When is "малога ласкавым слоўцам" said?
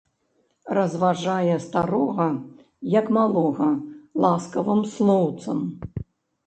3.19-5.57